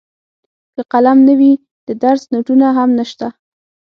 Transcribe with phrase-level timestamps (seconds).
[0.75, 1.51] که قلم نه وي
[1.87, 3.27] د درس نوټونه هم نشته.